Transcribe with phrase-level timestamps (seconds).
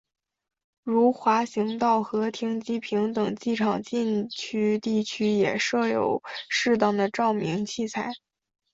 [0.81, 8.11] 如滑行道和停机坪等机场禁区地区也设有适当的照明器材。